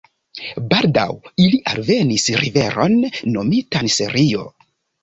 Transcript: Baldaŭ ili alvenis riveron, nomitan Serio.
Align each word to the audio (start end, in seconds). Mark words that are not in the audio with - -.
Baldaŭ 0.71 1.05
ili 1.45 1.59
alvenis 1.75 2.27
riveron, 2.45 2.99
nomitan 3.37 3.97
Serio. 4.01 4.53